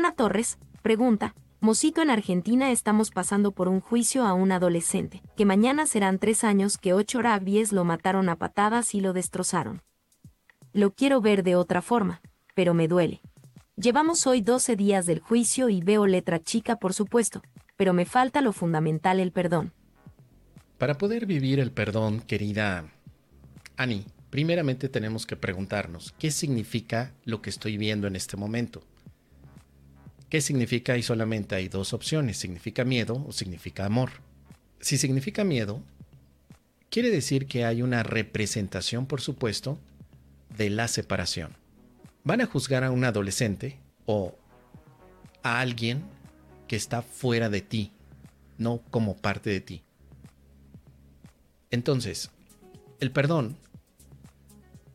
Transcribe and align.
Ana 0.00 0.12
Torres, 0.12 0.56
pregunta, 0.80 1.34
Mosito 1.60 2.00
en 2.00 2.08
Argentina 2.08 2.70
estamos 2.70 3.10
pasando 3.10 3.52
por 3.52 3.68
un 3.68 3.82
juicio 3.82 4.24
a 4.24 4.32
un 4.32 4.50
adolescente, 4.50 5.20
que 5.36 5.44
mañana 5.44 5.84
serán 5.84 6.18
tres 6.18 6.42
años 6.42 6.78
que 6.78 6.94
ocho 6.94 7.20
rabies 7.20 7.70
lo 7.70 7.84
mataron 7.84 8.30
a 8.30 8.36
patadas 8.36 8.94
y 8.94 9.02
lo 9.02 9.12
destrozaron. 9.12 9.82
Lo 10.72 10.94
quiero 10.94 11.20
ver 11.20 11.42
de 11.42 11.54
otra 11.54 11.82
forma, 11.82 12.22
pero 12.54 12.72
me 12.72 12.88
duele. 12.88 13.20
Llevamos 13.76 14.26
hoy 14.26 14.40
12 14.40 14.74
días 14.74 15.04
del 15.04 15.20
juicio 15.20 15.68
y 15.68 15.82
veo 15.82 16.06
letra 16.06 16.40
chica 16.42 16.76
por 16.76 16.94
supuesto, 16.94 17.42
pero 17.76 17.92
me 17.92 18.06
falta 18.06 18.40
lo 18.40 18.54
fundamental 18.54 19.20
el 19.20 19.32
perdón. 19.32 19.74
Para 20.78 20.96
poder 20.96 21.26
vivir 21.26 21.60
el 21.60 21.72
perdón, 21.72 22.20
querida 22.22 22.90
Ani, 23.76 24.06
primeramente 24.30 24.88
tenemos 24.88 25.26
que 25.26 25.36
preguntarnos, 25.36 26.14
¿qué 26.18 26.30
significa 26.30 27.12
lo 27.26 27.42
que 27.42 27.50
estoy 27.50 27.76
viendo 27.76 28.06
en 28.06 28.16
este 28.16 28.38
momento? 28.38 28.82
¿Qué 30.30 30.40
significa? 30.40 30.96
Y 30.96 31.02
solamente 31.02 31.56
hay 31.56 31.68
dos 31.68 31.92
opciones, 31.92 32.36
significa 32.36 32.84
miedo 32.84 33.24
o 33.26 33.32
significa 33.32 33.84
amor. 33.84 34.12
Si 34.78 34.96
significa 34.96 35.42
miedo, 35.42 35.82
quiere 36.88 37.10
decir 37.10 37.46
que 37.46 37.64
hay 37.64 37.82
una 37.82 38.04
representación, 38.04 39.06
por 39.06 39.20
supuesto, 39.20 39.76
de 40.56 40.70
la 40.70 40.86
separación. 40.86 41.56
Van 42.22 42.40
a 42.40 42.46
juzgar 42.46 42.84
a 42.84 42.92
un 42.92 43.04
adolescente 43.04 43.78
o 44.06 44.38
a 45.42 45.60
alguien 45.60 46.04
que 46.68 46.76
está 46.76 47.02
fuera 47.02 47.50
de 47.50 47.60
ti, 47.60 47.90
no 48.56 48.82
como 48.92 49.16
parte 49.16 49.50
de 49.50 49.60
ti. 49.60 49.82
Entonces, 51.72 52.30
el 53.00 53.10
perdón 53.10 53.56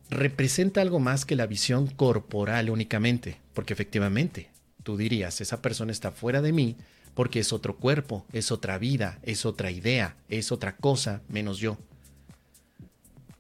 representa 0.09 0.79
algo 0.79 0.99
más 0.99 1.25
que 1.25 1.35
la 1.35 1.45
visión 1.45 1.87
corporal 1.87 2.69
únicamente, 2.69 3.37
porque 3.53 3.73
efectivamente, 3.73 4.54
tú 4.85 4.97
dirías, 4.97 5.41
esa 5.41 5.63
persona 5.63 5.91
está 5.91 6.11
fuera 6.11 6.43
de 6.43 6.53
mí 6.53 6.77
porque 7.15 7.39
es 7.39 7.51
otro 7.51 7.75
cuerpo, 7.75 8.25
es 8.31 8.51
otra 8.51 8.77
vida, 8.77 9.19
es 9.23 9.45
otra 9.45 9.71
idea, 9.71 10.15
es 10.29 10.51
otra 10.51 10.77
cosa 10.77 11.21
menos 11.27 11.57
yo. 11.57 11.77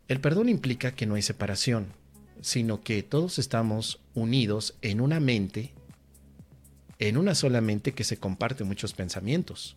El 0.07 0.19
perdón 0.19 0.49
implica 0.49 0.95
que 0.95 1.05
no 1.05 1.15
hay 1.15 1.21
separación, 1.21 1.93
sino 2.41 2.81
que 2.81 3.03
todos 3.03 3.37
estamos 3.37 4.01
unidos 4.15 4.75
en 4.81 5.01
una 5.01 5.19
mente, 5.19 5.71
en 6.97 7.15
una 7.15 7.35
sola 7.35 7.61
mente 7.61 7.93
que 7.93 8.03
se 8.03 8.17
comparte 8.17 8.63
muchos 8.63 8.93
pensamientos. 8.93 9.75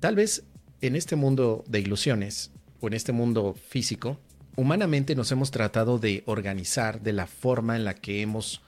Tal 0.00 0.16
vez 0.16 0.44
en 0.80 0.96
este 0.96 1.14
mundo 1.14 1.62
de 1.68 1.80
ilusiones, 1.80 2.52
o 2.80 2.86
en 2.86 2.94
este 2.94 3.12
mundo 3.12 3.54
físico, 3.68 4.18
humanamente 4.56 5.14
nos 5.14 5.30
hemos 5.30 5.50
tratado 5.50 5.98
de 5.98 6.22
organizar 6.26 7.02
de 7.02 7.12
la 7.12 7.26
forma 7.26 7.76
en 7.76 7.84
la 7.84 7.94
que 7.94 8.22
hemos 8.22 8.62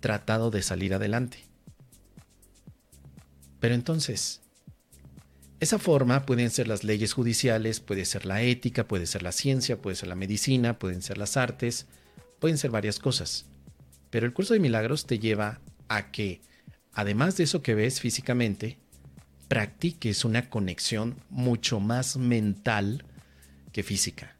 tratado 0.00 0.50
de 0.50 0.62
salir 0.62 0.94
adelante. 0.94 1.44
Pero 3.60 3.74
entonces, 3.74 4.40
esa 5.60 5.78
forma 5.78 6.26
pueden 6.26 6.50
ser 6.50 6.68
las 6.68 6.84
leyes 6.84 7.12
judiciales, 7.12 7.80
puede 7.80 8.04
ser 8.04 8.26
la 8.26 8.42
ética, 8.42 8.86
puede 8.86 9.06
ser 9.06 9.22
la 9.22 9.32
ciencia, 9.32 9.80
puede 9.80 9.96
ser 9.96 10.08
la 10.08 10.14
medicina, 10.14 10.78
pueden 10.78 11.02
ser 11.02 11.18
las 11.18 11.36
artes, 11.36 11.86
pueden 12.38 12.58
ser 12.58 12.70
varias 12.70 12.98
cosas. 12.98 13.46
Pero 14.10 14.26
el 14.26 14.32
curso 14.32 14.54
de 14.54 14.60
milagros 14.60 15.06
te 15.06 15.18
lleva 15.18 15.60
a 15.88 16.10
que, 16.10 16.40
además 16.92 17.36
de 17.36 17.44
eso 17.44 17.62
que 17.62 17.74
ves 17.74 18.00
físicamente, 18.00 18.78
practiques 19.48 20.24
una 20.24 20.50
conexión 20.50 21.16
mucho 21.30 21.80
más 21.80 22.16
mental 22.16 23.04
física. 23.82 24.36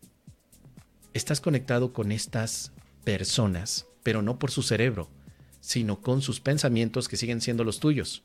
Estás 1.15 1.41
conectado 1.41 1.93
con 1.93 2.13
estas 2.13 2.73
personas, 3.05 3.87
pero 4.03 4.23
no 4.23 4.39
por 4.39 4.51
su 4.51 4.63
cerebro, 4.63 5.09
sino 5.61 6.01
con 6.01 6.23
sus 6.23 6.41
pensamientos 6.41 7.09
que 7.09 7.17
siguen 7.17 7.41
siendo 7.41 7.65
los 7.65 7.81
tuyos. 7.81 8.23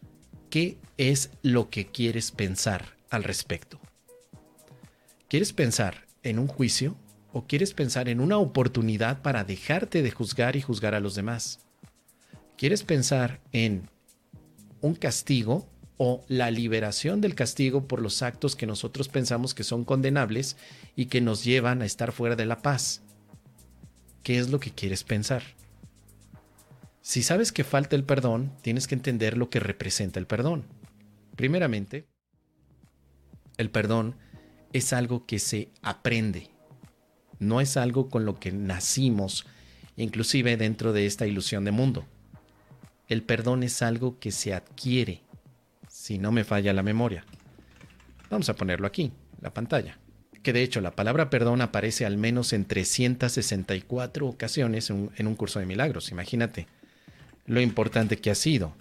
¿Qué 0.52 0.78
es 0.98 1.30
lo 1.44 1.70
que 1.70 1.88
quieres 1.88 2.32
pensar 2.32 2.98
al 3.10 3.24
respecto? 3.24 3.80
¿Quieres 5.30 5.54
pensar 5.54 6.06
en 6.24 6.40
un 6.40 6.48
juicio 6.48 6.98
o 7.32 7.48
quieres 7.48 7.74
pensar 7.74 8.10
en 8.10 8.20
una 8.20 8.38
oportunidad 8.38 9.22
para 9.22 9.46
dejarte 9.46 10.02
de 10.02 10.12
juzgar 10.12 10.58
y 10.58 10.62
juzgar 10.62 10.94
a 10.94 11.00
los 11.00 11.16
demás? 11.16 11.62
¿Quieres 12.58 12.84
pensar 12.84 13.40
en 13.54 13.90
un 14.82 14.96
castigo 14.96 15.70
o 15.96 16.26
la 16.28 16.52
liberación 16.52 17.22
del 17.22 17.34
castigo 17.34 17.88
por 17.88 18.02
los 18.02 18.22
actos 18.22 18.58
que 18.58 18.68
nosotros 18.68 19.08
pensamos 19.08 19.54
que 19.54 19.64
son 19.64 19.86
condenables 19.86 20.58
y 20.98 21.06
que 21.06 21.22
nos 21.22 21.46
llevan 21.46 21.82
a 21.82 21.86
estar 21.86 22.12
fuera 22.12 22.36
de 22.36 22.46
la 22.46 22.62
paz. 22.62 23.02
¿Qué 24.22 24.38
es 24.38 24.50
lo 24.50 24.60
que 24.60 24.72
quieres 24.72 25.06
pensar? 25.06 25.44
Si 27.02 27.24
sabes 27.24 27.52
que 27.52 27.64
falta 27.64 27.96
el 27.96 28.04
perdón, 28.04 28.52
tienes 28.62 28.88
que 28.88 28.96
entender 28.96 29.38
lo 29.38 29.50
que 29.50 29.60
representa 29.60 30.20
el 30.20 30.28
perdón. 30.28 30.66
Primeramente, 31.36 32.08
el 33.58 33.72
perdón 33.72 34.16
es 34.72 34.94
algo 34.94 35.26
que 35.26 35.40
se 35.40 35.72
aprende, 35.82 36.50
no 37.40 37.60
es 37.60 37.76
algo 37.76 38.10
con 38.10 38.26
lo 38.26 38.40
que 38.40 38.52
nacimos, 38.52 39.48
inclusive 39.98 40.58
dentro 40.58 40.94
de 40.94 41.08
esta 41.08 41.26
ilusión 41.26 41.66
de 41.66 41.72
mundo. 41.72 42.06
El 43.08 43.24
perdón 43.24 43.64
es 43.64 43.82
algo 43.82 44.20
que 44.20 44.32
se 44.32 44.54
adquiere, 44.54 45.24
si 45.90 46.20
no 46.20 46.32
me 46.32 46.44
falla 46.44 46.72
la 46.72 46.84
memoria. 46.84 47.26
Vamos 48.30 48.48
a 48.50 48.56
ponerlo 48.56 48.88
aquí, 48.88 49.12
la 49.42 49.54
pantalla. 49.54 49.98
Que 50.44 50.54
de 50.54 50.64
hecho 50.64 50.82
la 50.82 50.96
palabra 50.96 51.30
perdón 51.30 51.62
aparece 51.62 52.06
al 52.06 52.18
menos 52.18 52.54
en 52.54 52.66
364 52.66 54.28
ocasiones 54.28 54.90
en 54.90 55.28
un, 55.28 55.36
curso 55.36 55.60
de 55.60 55.66
milagros. 55.66 56.12
Imagínate 56.12 56.68
lo 57.46 57.62
importante 57.62 58.18
que 58.18 58.32
ha 58.32 58.36
sido. 58.36 58.74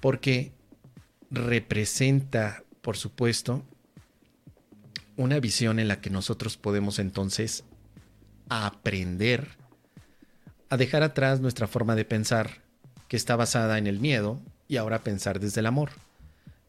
Porque 0.00 0.52
representa, 1.30 2.62
por 2.80 2.96
supuesto, 2.96 3.62
una 5.16 5.40
visión 5.40 5.78
en 5.78 5.88
la 5.88 6.00
que 6.00 6.10
nosotros 6.10 6.56
podemos 6.56 6.98
entonces 6.98 7.64
aprender 8.48 9.48
a 10.70 10.76
dejar 10.76 11.02
atrás 11.02 11.40
nuestra 11.40 11.66
forma 11.66 11.96
de 11.96 12.04
pensar 12.04 12.62
que 13.08 13.16
está 13.16 13.36
basada 13.36 13.78
en 13.78 13.86
el 13.86 14.00
miedo 14.00 14.40
y 14.68 14.76
ahora 14.76 15.02
pensar 15.02 15.40
desde 15.40 15.60
el 15.60 15.66
amor. 15.66 15.90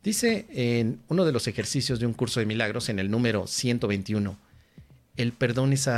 Dice 0.04 0.48
en 0.50 1.02
uno 1.09 1.26
de 1.26 1.34
los 1.34 1.48
ejercicios 1.48 2.00
de 2.00 2.06
un 2.06 2.14
curso 2.14 2.40
de 2.40 2.46
milagros, 2.46 2.90
en 2.90 3.00
el 3.00 3.12
número 3.12 3.48
121, 3.48 4.38
el 5.18 5.34
perdón 5.34 5.74
es, 5.74 5.90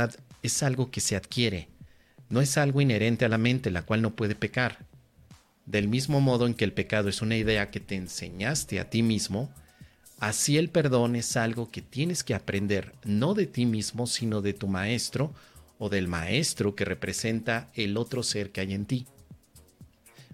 es 0.42 0.62
algo 0.62 0.90
que 0.90 1.00
se 1.00 1.14
adquiere, 1.14 1.68
no 2.28 2.40
es 2.40 2.58
algo 2.58 2.80
inherente 2.80 3.24
a 3.24 3.28
la 3.28 3.38
mente, 3.38 3.70
la 3.70 3.82
cual 3.82 4.02
no 4.02 4.16
puede 4.16 4.34
pecar. 4.34 4.84
Del 5.66 5.88
mismo 5.88 6.20
modo 6.20 6.46
en 6.46 6.54
que 6.54 6.64
el 6.64 6.72
pecado 6.72 7.08
es 7.08 7.22
una 7.22 7.36
idea 7.36 7.70
que 7.70 7.80
te 7.80 7.94
enseñaste 7.94 8.80
a 8.80 8.90
ti 8.90 9.02
mismo, 9.02 9.52
así 10.18 10.58
el 10.58 10.70
perdón 10.70 11.16
es 11.16 11.36
algo 11.36 11.70
que 11.70 11.82
tienes 11.82 12.24
que 12.24 12.34
aprender 12.34 12.94
no 13.04 13.34
de 13.34 13.46
ti 13.46 13.66
mismo, 13.66 14.06
sino 14.06 14.42
de 14.42 14.54
tu 14.54 14.66
maestro 14.66 15.32
o 15.78 15.88
del 15.88 16.08
maestro 16.08 16.74
que 16.74 16.84
representa 16.84 17.70
el 17.74 17.96
otro 17.96 18.22
ser 18.22 18.50
que 18.50 18.60
hay 18.60 18.74
en 18.74 18.86
ti. 18.86 19.06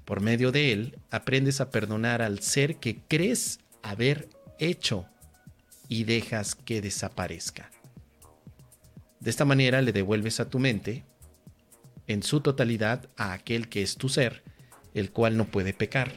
Por 0.05 0.21
medio 0.21 0.53
de 0.53 0.73
él, 0.73 0.99
aprendes 1.11 1.61
a 1.61 1.71
perdonar 1.71 2.23
al 2.23 2.41
ser 2.41 2.77
que 2.77 2.99
crees 3.09 3.61
haber 3.83 4.31
hecho 4.59 5.07
y 5.89 6.05
dejas 6.05 6.55
que 6.55 6.81
desaparezca. 6.81 7.71
De 9.21 9.31
esta 9.31 9.45
manera 9.45 9.83
le 9.83 9.93
devuelves 9.93 10.41
a 10.41 10.49
tu 10.49 10.59
mente, 10.59 11.05
en 12.07 12.23
su 12.23 12.41
totalidad, 12.41 13.09
a 13.17 13.33
aquel 13.33 13.69
que 13.69 13.83
es 13.83 13.97
tu 13.97 14.09
ser, 14.09 14.43
el 14.95 15.11
cual 15.11 15.37
no 15.37 15.47
puede 15.47 15.73
pecar. 15.73 16.13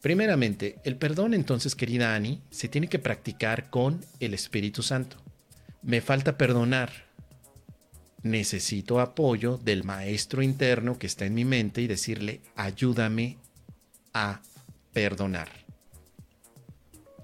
Primeramente, 0.00 0.78
el 0.84 0.96
perdón 0.96 1.34
entonces, 1.34 1.74
querida 1.74 2.14
Annie, 2.14 2.40
se 2.50 2.68
tiene 2.68 2.88
que 2.88 2.98
practicar 2.98 3.68
con 3.68 4.04
el 4.20 4.32
Espíritu 4.32 4.82
Santo. 4.82 5.16
Me 5.82 6.00
falta 6.00 6.38
perdonar, 6.38 6.92
necesito 8.22 9.00
apoyo 9.00 9.58
del 9.58 9.84
maestro 9.84 10.42
interno 10.42 10.98
que 10.98 11.06
está 11.06 11.26
en 11.26 11.34
mi 11.34 11.44
mente 11.44 11.82
y 11.82 11.88
decirle, 11.88 12.40
ayúdame 12.54 13.38
a 14.12 14.40
perdonar. 14.92 15.48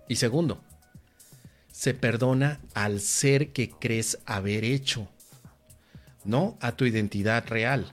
Y 0.09 0.17
segundo, 0.17 0.63
se 1.71 1.95
perdona 1.95 2.61
al 2.75 3.01
ser 3.01 3.53
que 3.53 3.71
crees 3.71 4.19
haber 4.27 4.65
hecho, 4.65 5.09
no 6.25 6.57
a 6.61 6.73
tu 6.73 6.87
identidad 6.87 7.47
real. 7.47 7.93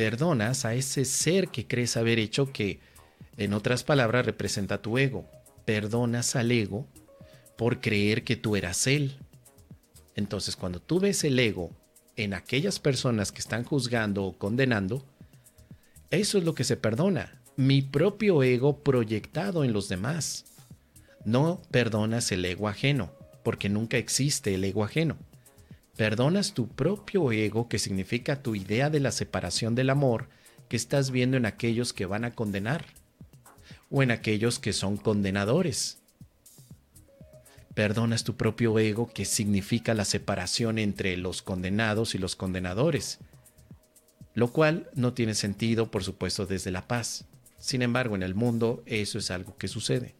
Perdonas 0.00 0.64
a 0.64 0.72
ese 0.72 1.04
ser 1.04 1.48
que 1.48 1.66
crees 1.66 1.98
haber 1.98 2.18
hecho 2.18 2.54
que, 2.54 2.80
en 3.36 3.52
otras 3.52 3.84
palabras, 3.84 4.24
representa 4.24 4.80
tu 4.80 4.96
ego. 4.96 5.28
Perdonas 5.66 6.36
al 6.36 6.50
ego 6.50 6.86
por 7.58 7.82
creer 7.82 8.24
que 8.24 8.34
tú 8.34 8.56
eras 8.56 8.86
él. 8.86 9.18
Entonces, 10.16 10.56
cuando 10.56 10.80
tú 10.80 11.00
ves 11.00 11.22
el 11.24 11.38
ego 11.38 11.70
en 12.16 12.32
aquellas 12.32 12.78
personas 12.78 13.30
que 13.30 13.40
están 13.40 13.62
juzgando 13.62 14.24
o 14.24 14.38
condenando, 14.38 15.04
eso 16.10 16.38
es 16.38 16.44
lo 16.44 16.54
que 16.54 16.64
se 16.64 16.78
perdona, 16.78 17.38
mi 17.56 17.82
propio 17.82 18.42
ego 18.42 18.78
proyectado 18.78 19.64
en 19.64 19.74
los 19.74 19.90
demás. 19.90 20.46
No 21.26 21.60
perdonas 21.70 22.32
el 22.32 22.42
ego 22.46 22.68
ajeno, 22.68 23.12
porque 23.42 23.68
nunca 23.68 23.98
existe 23.98 24.54
el 24.54 24.64
ego 24.64 24.82
ajeno. 24.82 25.18
Perdonas 26.00 26.54
tu 26.54 26.66
propio 26.66 27.30
ego, 27.30 27.68
que 27.68 27.78
significa 27.78 28.42
tu 28.42 28.54
idea 28.54 28.88
de 28.88 29.00
la 29.00 29.12
separación 29.12 29.74
del 29.74 29.90
amor 29.90 30.30
que 30.70 30.76
estás 30.76 31.10
viendo 31.10 31.36
en 31.36 31.44
aquellos 31.44 31.92
que 31.92 32.06
van 32.06 32.24
a 32.24 32.30
condenar. 32.30 32.86
o 33.90 34.02
en 34.02 34.10
aquellos 34.10 34.58
que 34.58 34.72
son 34.72 34.96
condenadores. 34.96 35.98
Perdonas 37.74 38.24
tu 38.24 38.38
propio 38.38 38.78
ego, 38.78 39.12
que 39.12 39.26
significa 39.26 39.92
la 39.92 40.06
separación 40.06 40.78
entre 40.78 41.18
los 41.18 41.42
condenados 41.42 42.14
y 42.14 42.18
los 42.18 42.34
condenadores, 42.34 43.18
lo 44.32 44.52
cual 44.52 44.88
no 44.94 45.12
tiene 45.12 45.34
sentido, 45.34 45.90
por 45.90 46.02
supuesto, 46.02 46.46
desde 46.46 46.70
la 46.70 46.88
paz. 46.88 47.26
Sin 47.58 47.82
embargo, 47.82 48.16
en 48.16 48.22
el 48.22 48.34
mundo 48.34 48.82
eso 48.86 49.18
es 49.18 49.30
algo 49.30 49.58
que 49.58 49.68
sucede. 49.68 50.14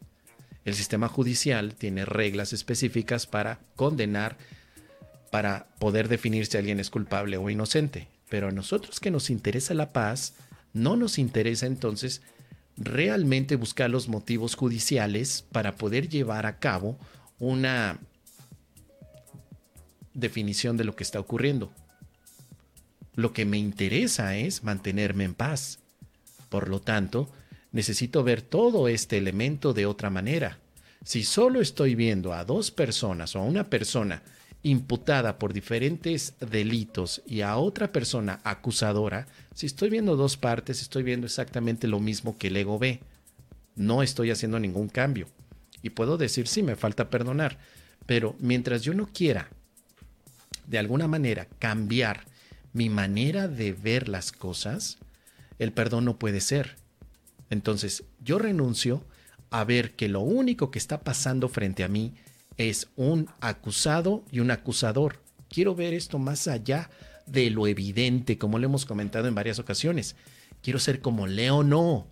El 0.63 0.75
sistema 0.75 1.07
judicial 1.07 1.73
tiene 1.73 2.05
reglas 2.05 2.53
específicas 2.53 3.25
para 3.25 3.61
condenar, 3.75 4.37
para 5.31 5.65
poder 5.79 6.09
definir 6.09 6.45
si 6.45 6.57
alguien 6.57 6.79
es 6.79 6.91
culpable 6.91 7.37
o 7.37 7.49
inocente. 7.49 8.07
Pero 8.29 8.49
a 8.49 8.51
nosotros 8.51 8.99
que 8.99 9.09
nos 9.09 9.29
interesa 9.31 9.73
la 9.73 9.91
paz, 9.91 10.35
no 10.73 10.95
nos 10.95 11.17
interesa 11.17 11.65
entonces 11.65 12.21
realmente 12.77 13.55
buscar 13.55 13.89
los 13.89 14.07
motivos 14.07 14.55
judiciales 14.55 15.43
para 15.51 15.75
poder 15.75 16.07
llevar 16.09 16.45
a 16.45 16.59
cabo 16.59 16.97
una 17.39 17.99
definición 20.13 20.77
de 20.77 20.83
lo 20.83 20.95
que 20.95 21.03
está 21.03 21.19
ocurriendo. 21.19 21.71
Lo 23.15 23.33
que 23.33 23.45
me 23.45 23.57
interesa 23.57 24.35
es 24.37 24.63
mantenerme 24.63 25.23
en 25.23 25.33
paz. 25.33 25.79
Por 26.49 26.69
lo 26.69 26.81
tanto, 26.81 27.29
necesito 27.71 28.23
ver 28.23 28.41
todo 28.41 28.87
este 28.87 29.17
elemento 29.17 29.73
de 29.73 29.85
otra 29.85 30.09
manera. 30.09 30.59
Si 31.03 31.23
solo 31.23 31.61
estoy 31.61 31.95
viendo 31.95 32.33
a 32.33 32.45
dos 32.45 32.71
personas 32.71 33.35
o 33.35 33.39
a 33.39 33.43
una 33.43 33.69
persona 33.69 34.21
imputada 34.63 35.39
por 35.39 35.53
diferentes 35.53 36.35
delitos 36.39 37.21
y 37.25 37.41
a 37.41 37.57
otra 37.57 37.91
persona 37.91 38.39
acusadora, 38.43 39.27
si 39.53 39.65
estoy 39.65 39.89
viendo 39.89 40.15
dos 40.15 40.37
partes, 40.37 40.81
estoy 40.81 41.03
viendo 41.03 41.25
exactamente 41.25 41.87
lo 41.87 41.99
mismo 41.99 42.37
que 42.37 42.47
el 42.47 42.57
ego 42.57 42.77
ve. 42.77 43.01
No 43.75 44.03
estoy 44.03 44.31
haciendo 44.31 44.59
ningún 44.59 44.89
cambio. 44.89 45.27
Y 45.81 45.91
puedo 45.91 46.17
decir, 46.17 46.47
sí, 46.47 46.61
me 46.61 46.75
falta 46.75 47.09
perdonar. 47.09 47.57
Pero 48.05 48.35
mientras 48.39 48.83
yo 48.83 48.93
no 48.93 49.07
quiera, 49.07 49.49
de 50.67 50.77
alguna 50.77 51.07
manera, 51.07 51.47
cambiar 51.59 52.25
mi 52.73 52.89
manera 52.89 53.47
de 53.47 53.73
ver 53.73 54.07
las 54.07 54.31
cosas, 54.31 54.99
el 55.59 55.71
perdón 55.73 56.05
no 56.05 56.17
puede 56.17 56.41
ser. 56.41 56.75
Entonces, 57.49 58.03
yo 58.23 58.39
renuncio 58.39 59.03
a 59.49 59.63
ver 59.63 59.95
que 59.95 60.07
lo 60.07 60.21
único 60.21 60.71
que 60.71 60.79
está 60.79 61.01
pasando 61.01 61.49
frente 61.49 61.83
a 61.83 61.87
mí 61.87 62.13
es 62.13 62.21
un 62.95 63.29
acusado 63.39 64.23
y 64.31 64.39
un 64.39 64.51
acusador. 64.51 65.19
Quiero 65.49 65.75
ver 65.75 65.93
esto 65.93 66.19
más 66.19 66.47
allá 66.47 66.89
de 67.25 67.49
lo 67.49 67.67
evidente, 67.67 68.37
como 68.37 68.59
lo 68.59 68.65
hemos 68.65 68.85
comentado 68.85 69.27
en 69.27 69.35
varias 69.35 69.59
ocasiones. 69.59 70.15
Quiero 70.61 70.79
ser 70.79 71.01
como 71.01 71.27
Leo 71.27 71.63
No, 71.63 72.07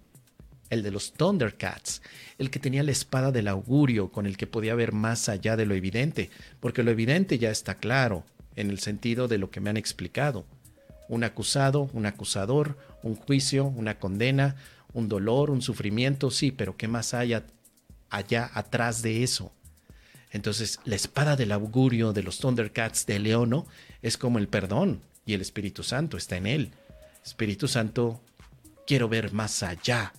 el 0.70 0.84
de 0.84 0.92
los 0.92 1.14
Thundercats, 1.14 2.02
el 2.38 2.50
que 2.50 2.60
tenía 2.60 2.84
la 2.84 2.92
espada 2.92 3.32
del 3.32 3.48
augurio 3.48 4.12
con 4.12 4.26
el 4.26 4.38
que 4.38 4.48
podía 4.48 4.76
ver 4.76 4.92
más 4.92 5.30
allá 5.30 5.56
de 5.56 5.66
lo 5.66 5.76
evidente, 5.76 6.30
porque 6.60 6.84
lo 6.84 6.92
evidente 6.92 7.38
ya 7.38 7.52
está 7.52 7.76
claro 7.76 8.24
en 8.56 8.70
el 8.70 8.80
sentido 8.80 9.28
de 9.28 9.38
lo 9.38 9.52
que 9.52 9.60
me 9.60 9.70
han 9.70 9.78
explicado. 9.78 10.46
Un 11.08 11.24
acusado, 11.24 11.90
un 11.94 12.06
acusador, 12.06 12.78
un 13.04 13.16
juicio, 13.16 13.66
una 13.66 14.00
condena, 14.00 14.56
un 14.94 15.08
dolor, 15.08 15.50
un 15.50 15.62
sufrimiento, 15.62 16.32
sí, 16.32 16.52
pero 16.52 16.78
¿qué 16.78 16.88
más 16.88 17.14
hay 17.14 17.36
allá 18.10 18.52
atrás 18.54 19.02
de 19.02 19.24
eso? 19.24 19.52
Entonces, 20.32 20.80
la 20.86 20.96
espada 20.96 21.36
del 21.36 21.52
augurio 21.52 22.14
de 22.14 22.24
los 22.24 22.40
Thundercats 22.40 23.06
de 23.06 23.20
Leono 23.20 23.66
es 24.02 24.18
como 24.18 24.38
el 24.38 24.48
perdón 24.48 25.02
y 25.26 25.34
el 25.34 25.42
Espíritu 25.42 25.84
Santo 25.84 26.18
está 26.18 26.38
en 26.38 26.46
él. 26.46 26.72
Espíritu 27.26 27.68
Santo, 27.68 28.22
quiero 28.86 29.10
ver 29.10 29.34
más 29.34 29.64
allá 29.64 30.14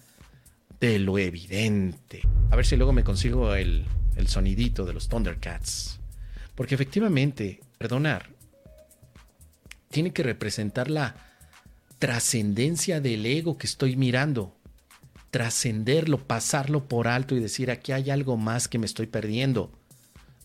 de 0.81 0.99
lo 0.99 1.19
evidente. 1.19 2.23
A 2.51 2.57
ver 2.57 2.67
si 2.67 2.77
luego 2.77 2.93
me 2.93 3.05
consigo 3.05 3.55
el, 3.55 3.85
el 4.17 4.29
sonidito 4.29 4.85
de 4.85 4.95
los 4.95 5.09
Thundercats. 5.09 6.01
Porque 6.55 6.75
efectivamente, 6.75 7.61
perdonar 7.79 8.31
tiene 9.91 10.13
que 10.13 10.23
representar 10.23 10.91
la 10.91 11.17
trascendencia 11.99 13.01
del 13.01 13.27
ego 13.27 13.59
que 13.59 13.67
estoy 13.67 13.97
mirando. 13.97 14.57
Trascenderlo, 15.31 16.19
pasarlo 16.19 16.89
por 16.89 17.07
alto 17.07 17.37
y 17.37 17.41
decir, 17.41 17.71
aquí 17.71 17.93
hay 17.93 18.11
algo 18.11 18.37
más 18.37 18.67
que 18.67 18.79
me 18.79 18.87
estoy 18.87 19.07
perdiendo 19.07 19.80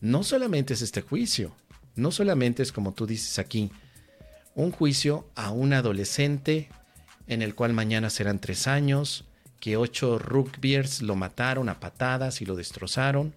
no 0.02 0.24
solamente 0.24 0.74
es 0.74 0.82
este 0.82 1.02
juicio, 1.02 1.56
no 1.96 2.12
solamente 2.12 2.64
es 2.64 2.72
como 2.72 2.94
tú 2.94 3.06
dices 3.06 3.40
aquí, 3.40 3.72
un 4.54 4.72
juicio 4.72 5.30
a 5.36 5.52
un 5.52 5.74
adolescente 5.74 6.70
en 7.28 7.42
el 7.42 7.56
cual 7.56 7.74
mañana 7.74 8.10
serán 8.10 8.40
tres 8.40 8.68
años, 8.68 9.26
que 9.60 9.78
ocho 9.78 10.20
rugbyers 10.20 11.02
lo 11.02 11.16
mataron 11.16 11.70
a 11.70 11.80
patadas 11.80 12.42
y 12.42 12.46
lo 12.46 12.56
destrozaron. 12.56 13.34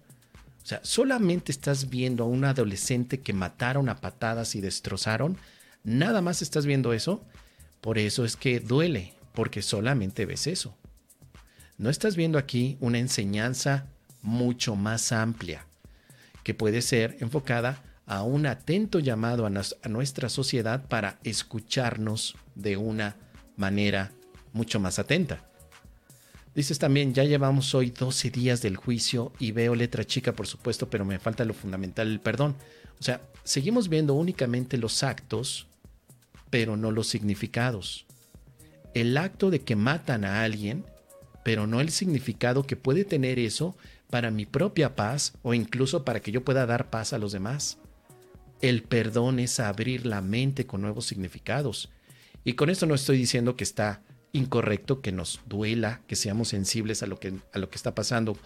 O 0.63 0.65
sea, 0.65 0.79
solamente 0.83 1.51
estás 1.51 1.89
viendo 1.89 2.23
a 2.23 2.27
un 2.27 2.45
adolescente 2.45 3.21
que 3.21 3.33
mataron 3.33 3.89
a 3.89 3.99
patadas 3.99 4.55
y 4.55 4.61
destrozaron. 4.61 5.37
Nada 5.83 6.21
más 6.21 6.41
estás 6.41 6.65
viendo 6.65 6.93
eso. 6.93 7.23
Por 7.81 7.97
eso 7.97 8.25
es 8.25 8.35
que 8.35 8.59
duele, 8.59 9.13
porque 9.33 9.61
solamente 9.61 10.25
ves 10.25 10.45
eso. 10.45 10.77
No 11.77 11.89
estás 11.89 12.15
viendo 12.15 12.37
aquí 12.37 12.77
una 12.81 12.99
enseñanza 12.99 13.87
mucho 14.21 14.75
más 14.75 15.11
amplia 15.11 15.65
que 16.49 16.55
puede 16.55 16.81
ser 16.81 17.15
enfocada 17.19 17.83
a 18.07 18.23
un 18.23 18.47
atento 18.47 18.97
llamado 18.97 19.45
a, 19.45 19.51
nuestra 19.87 20.29
sociedad 20.29 20.87
para 20.87 21.19
escucharnos 21.23 22.35
de 22.55 22.75
una 22.75 23.17
manera 23.55 24.11
mucho 24.51 24.79
más 24.79 24.97
atenta. 24.97 25.47
Dices 26.55 26.79
también, 26.79 27.13
ya 27.13 27.23
llevamos 27.23 27.75
hoy 27.75 27.91
12 27.91 28.31
días 28.31 28.63
del 28.63 28.77
juicio 28.77 29.31
y 29.37 29.51
veo 29.51 29.75
letra 29.75 30.03
chica, 30.03 30.33
por 30.33 30.47
supuesto, 30.47 30.89
pero 30.89 31.05
me 31.05 31.19
falta 31.19 31.45
lo 31.45 31.53
fundamental, 31.53 32.07
el 32.07 32.19
perdón. 32.19 32.55
O 32.99 33.03
sea, 33.03 33.21
seguimos 33.43 33.87
viendo 33.87 34.15
únicamente 34.15 34.79
los 34.79 35.03
actos, 35.03 35.67
pero 36.49 36.77
no 36.77 36.89
los 36.89 37.05
significados. 37.05 38.07
El 38.95 39.15
acto 39.17 39.51
de 39.51 39.61
que 39.61 39.75
matan 39.75 40.25
a 40.25 40.41
alguien, 40.41 40.83
pero 41.43 41.67
no 41.67 41.79
el 41.79 41.91
significado 41.91 42.63
que 42.63 42.75
puede 42.75 43.05
tener 43.05 43.37
eso 43.37 43.77
para 44.09 44.31
mi 44.31 44.45
propia 44.45 44.95
paz 44.95 45.33
o 45.41 45.53
incluso 45.53 46.03
para 46.03 46.19
que 46.19 46.31
yo 46.31 46.43
pueda 46.43 46.65
dar 46.65 46.89
paz 46.89 47.13
a 47.13 47.19
los 47.19 47.31
demás. 47.31 47.77
El 48.61 48.83
perdón 48.83 49.39
es 49.39 49.59
abrir 49.59 50.05
la 50.05 50.21
mente 50.21 50.65
con 50.65 50.81
nuevos 50.81 51.05
significados. 51.05 51.89
Y 52.43 52.53
con 52.53 52.69
esto 52.69 52.85
no 52.85 52.95
estoy 52.95 53.17
diciendo 53.17 53.55
que 53.55 53.63
está 53.63 54.01
incorrecto, 54.31 55.01
que 55.01 55.11
nos 55.11 55.41
duela, 55.47 56.01
que 56.07 56.15
seamos 56.15 56.49
sensibles 56.49 57.03
a 57.03 57.07
lo 57.07 57.19
que, 57.19 57.33
a 57.53 57.59
lo 57.59 57.69
que 57.69 57.75
está 57.75 57.95
pasando 57.95 58.37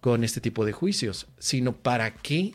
con 0.00 0.24
este 0.24 0.40
tipo 0.40 0.64
de 0.64 0.72
juicios, 0.72 1.26
sino 1.38 1.76
para 1.76 2.14
qué 2.14 2.52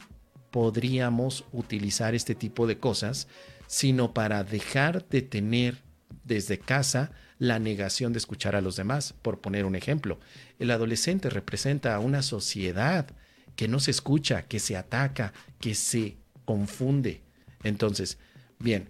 podríamos 0.51 1.45
utilizar 1.51 2.15
este 2.15 2.33
tipo 2.35 2.67
de 2.67 2.79
cosas, 2.79 3.27
sino 3.67 4.13
para 4.13 4.43
dejar 4.43 5.07
de 5.09 5.21
tener 5.21 5.83
desde 6.23 6.59
casa 6.59 7.11
la 7.37 7.59
negación 7.59 8.13
de 8.13 8.19
escuchar 8.19 8.55
a 8.55 8.61
los 8.61 8.75
demás, 8.75 9.13
por 9.21 9.41
poner 9.41 9.65
un 9.65 9.75
ejemplo. 9.75 10.19
El 10.59 10.71
adolescente 10.71 11.29
representa 11.29 11.95
a 11.95 11.99
una 11.99 12.21
sociedad 12.21 13.07
que 13.55 13.67
no 13.67 13.79
se 13.79 13.91
escucha, 13.91 14.43
que 14.43 14.59
se 14.59 14.77
ataca, 14.77 15.33
que 15.59 15.75
se 15.75 16.17
confunde. 16.45 17.21
Entonces, 17.63 18.17
bien, 18.59 18.89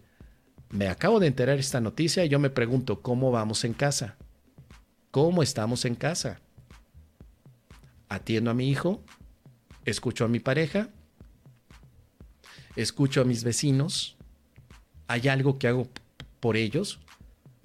me 0.70 0.88
acabo 0.88 1.20
de 1.20 1.28
enterar 1.28 1.58
esta 1.58 1.82
noticia 1.82 2.26
y 2.26 2.30
yo 2.30 2.40
me 2.40 2.50
pregunto, 2.50 3.02
¿cómo 3.02 3.32
vamos 3.32 3.64
en 3.64 3.74
casa? 3.74 4.16
¿Cómo 5.12 5.42
estamos 5.44 5.86
en 5.86 5.96
casa? 5.96 6.42
¿Atiendo 8.10 8.52
a 8.52 8.54
mi 8.54 8.70
hijo? 8.70 9.04
¿Escucho 9.86 10.26
a 10.26 10.28
mi 10.28 10.40
pareja? 10.40 10.90
¿Escucho 12.76 13.22
a 13.22 13.26
mis 13.26 13.44
vecinos? 13.44 14.18
¿Hay 15.08 15.28
algo 15.28 15.58
que 15.58 15.68
hago 15.68 15.88
por 16.40 16.58
ellos? 16.58 17.00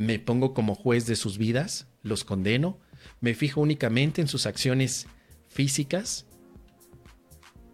Me 0.01 0.19
pongo 0.19 0.55
como 0.55 0.75
juez 0.75 1.05
de 1.05 1.15
sus 1.15 1.37
vidas, 1.37 1.87
los 2.03 2.25
condeno, 2.25 2.79
me 3.21 3.35
fijo 3.35 3.61
únicamente 3.61 4.23
en 4.23 4.29
sus 4.29 4.47
acciones 4.47 5.07
físicas, 5.51 6.25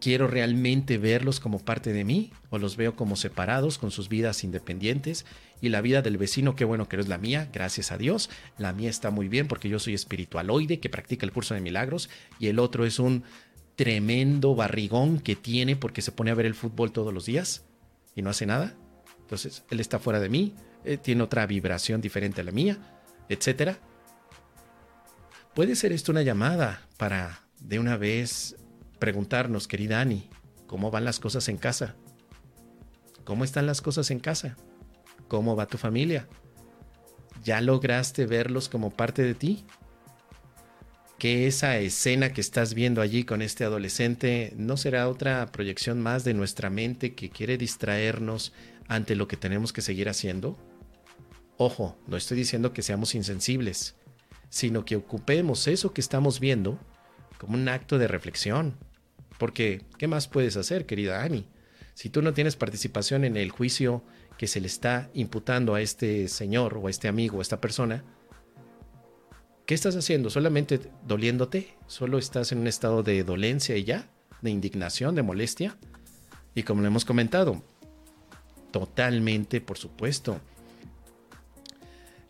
quiero 0.01 0.27
realmente 0.27 0.99
verlos 0.99 1.39
como 1.39 1.61
parte 1.61 1.93
de 1.93 2.03
mí 2.03 2.33
o 2.51 2.59
los 2.59 2.77
veo 2.77 2.97
como 2.97 3.15
separados 3.15 3.79
con 3.79 3.93
sus 3.93 4.09
vidas 4.09 4.43
independientes 4.43 5.25
y 5.61 5.69
la 5.69 5.81
vida 5.81 6.03
del 6.03 6.17
vecino, 6.17 6.57
qué 6.57 6.65
bueno 6.65 6.89
que 6.89 6.97
no 6.97 7.05
es 7.05 7.09
la 7.09 7.17
mía, 7.17 7.49
gracias 7.53 7.93
a 7.93 7.97
Dios, 7.97 8.29
la 8.59 8.73
mía 8.73 8.91
está 8.91 9.11
muy 9.11 9.29
bien 9.29 9.47
porque 9.47 9.69
yo 9.69 9.79
soy 9.79 9.95
espiritualoide 9.95 10.81
que 10.81 10.91
practica 10.91 11.25
el 11.25 11.33
curso 11.33 11.55
de 11.55 11.61
milagros 11.61 12.11
y 12.41 12.49
el 12.49 12.59
otro 12.59 12.87
es 12.87 12.99
un 12.99 13.23
tremendo 13.77 14.57
barrigón 14.57 15.21
que 15.21 15.37
tiene 15.37 15.77
porque 15.77 16.03
se 16.03 16.11
pone 16.11 16.33
a 16.33 16.35
ver 16.35 16.47
el 16.47 16.57
fútbol 16.57 16.91
todos 16.91 17.15
los 17.15 17.25
días 17.25 17.67
y 18.17 18.23
no 18.23 18.31
hace 18.31 18.47
nada. 18.47 18.75
Entonces, 19.21 19.63
él 19.71 19.79
está 19.79 20.01
fuera 20.01 20.19
de 20.19 20.29
mí, 20.29 20.55
eh, 20.87 20.97
tiene 20.97 21.23
otra 21.23 21.47
vibración 21.47 22.01
diferente 22.01 22.41
a 22.41 22.45
la 22.45 22.53
mía, 22.53 22.79
etcétera. 23.29 23.79
Puede 25.55 25.75
ser 25.75 25.93
esto 25.93 26.13
una 26.13 26.23
llamada 26.23 26.83
para 26.97 27.41
de 27.61 27.79
una 27.79 27.97
vez 27.97 28.57
preguntarnos, 28.99 29.67
querida 29.69 30.01
Ani, 30.01 30.29
¿cómo 30.67 30.91
van 30.91 31.05
las 31.05 31.19
cosas 31.19 31.49
en 31.49 31.57
casa? 31.57 31.97
¿Cómo 33.25 33.45
están 33.45 33.67
las 33.67 33.83
cosas 33.83 34.11
en 34.11 34.21
casa? 34.21 34.57
¿Cómo 35.29 35.57
va 35.57 35.67
tu 35.67 35.79
familia? 35.79 36.29
¿Ya 37.43 37.61
lograste 37.61 38.27
verlos 38.27 38.69
como 38.69 38.91
parte 38.91 39.23
de 39.23 39.35
ti? 39.35 39.67
que 41.19 41.47
esa 41.47 41.79
escena 41.79 42.33
que 42.33 42.41
estás 42.41 42.75
viendo 42.75 43.01
allí 43.01 43.25
con 43.25 43.41
este 43.41 43.65
adolescente 43.65 44.53
no 44.57 44.77
será 44.77 45.09
otra 45.09 45.47
proyección 45.47 46.01
más 46.01 46.25
de 46.25 46.35
nuestra 46.35 46.69
mente 46.69 47.15
que 47.15 47.31
quiere 47.31 47.57
distraernos 47.57 48.53
ante 48.87 49.17
lo 49.17 49.27
que 49.27 49.37
tenemos 49.37 49.73
que 49.73 49.81
seguir 49.81 50.09
haciendo? 50.09 50.59
Ojo, 51.59 51.97
no 52.07 52.17
estoy 52.17 52.37
diciendo 52.37 52.73
que 52.73 52.83
seamos 52.83 53.15
insensibles, 53.15 53.95
sino 54.51 54.85
que 54.85 54.97
ocupemos 54.97 55.67
eso 55.69 55.93
que 55.93 56.03
estamos 56.03 56.39
viendo 56.39 56.79
como 57.39 57.55
un 57.55 57.69
acto 57.69 57.99
de 57.99 58.09
reflexión. 58.09 58.77
Porque, 59.39 59.83
¿qué 59.99 60.07
más 60.07 60.29
puedes 60.29 60.57
hacer, 60.57 60.87
querida 60.87 61.23
Annie? 61.23 61.47
Si 61.95 62.11
tú 62.11 62.21
no 62.21 62.35
tienes 62.35 62.57
participación 62.57 63.25
en 63.25 63.37
el 63.37 63.51
juicio 63.51 64.03
que 64.37 64.47
se 64.47 64.61
le 64.61 64.67
está 64.67 65.11
imputando 65.15 65.75
a 65.75 65.81
este 65.81 66.29
señor 66.29 66.77
o 66.77 66.87
a 66.87 66.91
este 66.91 67.09
amigo 67.09 67.37
o 67.37 67.41
a 67.41 67.43
esta 67.43 67.61
persona, 67.61 68.05
¿qué 69.65 69.75
estás 69.75 69.97
haciendo? 69.97 70.29
¿Solamente 70.29 70.79
doliéndote? 71.07 71.75
¿Solo 71.87 72.19
estás 72.19 72.53
en 72.53 72.59
un 72.59 72.67
estado 72.67 73.03
de 73.03 73.25
dolencia 73.25 73.77
y 73.77 73.85
ya? 73.85 74.11
¿De 74.43 74.51
indignación, 74.51 75.15
de 75.15 75.23
molestia? 75.23 75.79
Y 76.55 76.65
como 76.65 76.83
lo 76.83 76.89
hemos 76.89 77.07
comentado, 77.07 77.63
totalmente, 78.73 79.63
por 79.63 79.79
supuesto, 79.79 80.41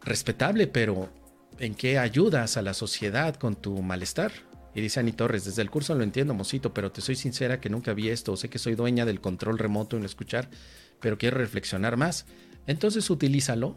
respetable, 0.07 0.67
pero 0.67 1.11
¿en 1.59 1.75
qué 1.75 1.99
ayudas 1.99 2.57
a 2.57 2.63
la 2.63 2.73
sociedad 2.73 3.37
con 3.37 3.57
tu 3.57 3.83
malestar? 3.83 4.33
Y 4.75 4.81
dice 4.81 5.01
Ani 5.01 5.13
Torres, 5.13 5.45
desde 5.45 5.63
el 5.63 5.71
curso 5.71 5.95
lo 5.95 6.05
entiendo, 6.05 6.35
mocito, 6.35 6.73
pero 6.73 6.93
te 6.93 7.01
soy 7.01 7.17
sincera 7.17 7.61
que 7.61 7.71
nunca 7.71 7.93
vi 7.93 8.09
esto. 8.09 8.37
Sé 8.37 8.49
que 8.49 8.59
soy 8.59 8.75
dueña 8.75 9.05
del 9.05 9.21
control 9.21 9.59
remoto 9.59 9.97
en 9.97 10.05
escuchar, 10.05 10.49
pero 11.01 11.19
quiero 11.19 11.39
reflexionar 11.39 11.97
más. 11.97 12.27
Entonces 12.67 13.09
utilízalo, 13.11 13.75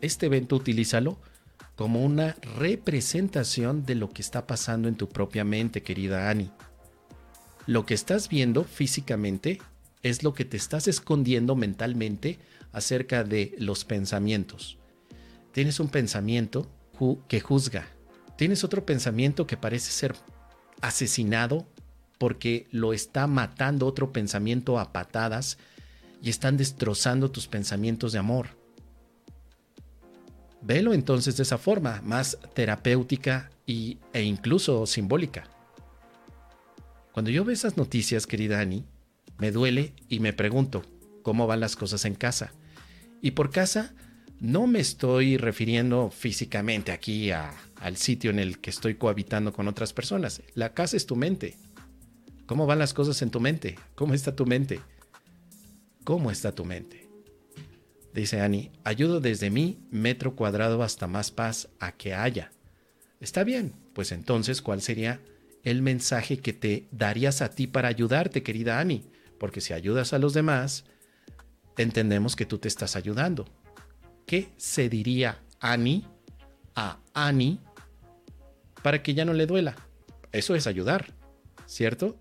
este 0.00 0.26
evento 0.26 0.56
utilízalo 0.56 1.18
como 1.76 2.04
una 2.04 2.36
representación 2.56 3.84
de 3.84 3.94
lo 3.94 4.10
que 4.10 4.22
está 4.22 4.46
pasando 4.46 4.88
en 4.88 4.96
tu 4.96 5.08
propia 5.08 5.44
mente, 5.44 5.82
querida 5.82 6.30
Ani. 6.30 6.50
Lo 7.66 7.86
que 7.86 7.94
estás 7.94 8.28
viendo 8.28 8.64
físicamente 8.64 9.60
es 10.02 10.22
lo 10.22 10.34
que 10.34 10.44
te 10.44 10.56
estás 10.56 10.88
escondiendo 10.88 11.56
mentalmente 11.56 12.38
acerca 12.72 13.24
de 13.24 13.54
los 13.58 13.84
pensamientos. 13.84 14.78
Tienes 15.54 15.78
un 15.78 15.88
pensamiento 15.88 16.68
que 17.28 17.38
juzga. 17.38 17.86
Tienes 18.36 18.64
otro 18.64 18.84
pensamiento 18.84 19.46
que 19.46 19.56
parece 19.56 19.92
ser 19.92 20.16
asesinado 20.80 21.64
porque 22.18 22.66
lo 22.72 22.92
está 22.92 23.28
matando 23.28 23.86
otro 23.86 24.12
pensamiento 24.12 24.80
a 24.80 24.92
patadas 24.92 25.56
y 26.20 26.28
están 26.28 26.56
destrozando 26.56 27.30
tus 27.30 27.46
pensamientos 27.46 28.10
de 28.10 28.18
amor. 28.18 28.48
Velo 30.60 30.92
entonces 30.92 31.36
de 31.36 31.44
esa 31.44 31.56
forma, 31.58 32.00
más 32.02 32.36
terapéutica 32.54 33.52
y, 33.64 33.98
e 34.12 34.22
incluso 34.22 34.86
simbólica. 34.86 35.44
Cuando 37.12 37.30
yo 37.30 37.44
veo 37.44 37.54
esas 37.54 37.76
noticias, 37.76 38.26
querida 38.26 38.58
Ani, 38.58 38.84
me 39.38 39.52
duele 39.52 39.94
y 40.08 40.18
me 40.18 40.32
pregunto 40.32 40.82
cómo 41.22 41.46
van 41.46 41.60
las 41.60 41.76
cosas 41.76 42.04
en 42.06 42.16
casa. 42.16 42.54
Y 43.22 43.32
por 43.32 43.50
casa 43.52 43.94
no 44.44 44.66
me 44.66 44.78
estoy 44.78 45.38
refiriendo 45.38 46.10
físicamente 46.10 46.92
aquí 46.92 47.30
al 47.30 47.96
sitio 47.96 48.30
en 48.30 48.38
el 48.38 48.58
que 48.58 48.68
estoy 48.68 48.96
cohabitando 48.96 49.54
con 49.54 49.68
otras 49.68 49.94
personas. 49.94 50.42
La 50.54 50.74
casa 50.74 50.98
es 50.98 51.06
tu 51.06 51.16
mente. 51.16 51.56
¿Cómo 52.44 52.66
van 52.66 52.78
las 52.78 52.92
cosas 52.92 53.22
en 53.22 53.30
tu 53.30 53.40
mente? 53.40 53.78
¿Cómo 53.94 54.12
está 54.12 54.36
tu 54.36 54.44
mente? 54.44 54.80
¿Cómo 56.04 56.30
está 56.30 56.52
tu 56.52 56.66
mente? 56.66 57.08
Dice 58.12 58.42
Annie, 58.42 58.70
ayudo 58.84 59.18
desde 59.18 59.48
mi 59.48 59.78
metro 59.90 60.36
cuadrado 60.36 60.82
hasta 60.82 61.06
más 61.06 61.30
paz 61.30 61.70
a 61.80 61.92
que 61.92 62.12
haya. 62.12 62.52
Está 63.20 63.44
bien, 63.44 63.72
pues 63.94 64.12
entonces, 64.12 64.60
¿cuál 64.60 64.82
sería 64.82 65.22
el 65.62 65.80
mensaje 65.80 66.36
que 66.36 66.52
te 66.52 66.86
darías 66.90 67.40
a 67.40 67.48
ti 67.48 67.66
para 67.66 67.88
ayudarte, 67.88 68.42
querida 68.42 68.78
Annie? 68.78 69.06
Porque 69.38 69.62
si 69.62 69.72
ayudas 69.72 70.12
a 70.12 70.18
los 70.18 70.34
demás, 70.34 70.84
entendemos 71.78 72.36
que 72.36 72.44
tú 72.44 72.58
te 72.58 72.68
estás 72.68 72.94
ayudando. 72.94 73.46
¿Qué 74.26 74.52
se 74.56 74.88
diría 74.88 75.42
Annie 75.60 76.04
a 76.74 76.98
Annie 77.12 77.60
para 78.82 79.02
que 79.02 79.14
ya 79.14 79.24
no 79.24 79.34
le 79.34 79.46
duela? 79.46 79.76
Eso 80.32 80.54
es 80.54 80.66
ayudar, 80.66 81.14
¿cierto? 81.66 82.16